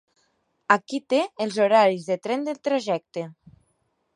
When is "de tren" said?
2.11-2.49